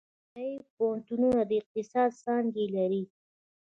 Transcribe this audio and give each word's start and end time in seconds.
چینايي 0.31 0.55
پوهنتونونه 0.75 1.41
د 1.49 1.51
اقتصاد 1.61 2.09
څانګې 2.23 2.65
لري. 2.75 3.03